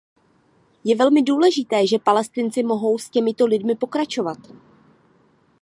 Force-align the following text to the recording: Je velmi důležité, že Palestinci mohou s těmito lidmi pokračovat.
Je 0.85 0.95
velmi 0.95 1.21
důležité, 1.23 1.87
že 1.87 1.99
Palestinci 1.99 2.63
mohou 2.63 2.97
s 2.97 3.09
těmito 3.09 3.45
lidmi 3.45 3.75
pokračovat. 3.75 4.37